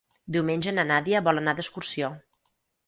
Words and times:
Diumenge 0.35 0.73
na 0.79 0.87
Nàdia 0.93 1.23
vol 1.29 1.43
anar 1.43 1.57
d'excursió. 1.61 2.13